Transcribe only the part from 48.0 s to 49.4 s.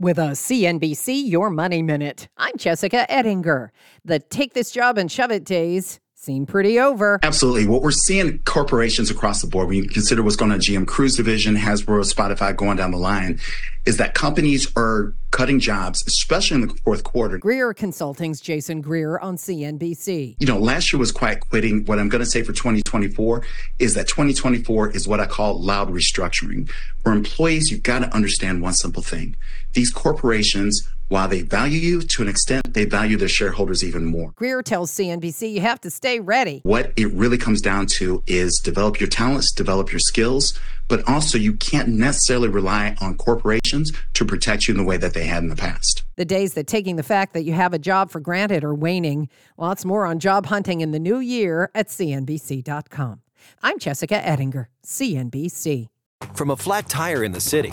for granted are waning.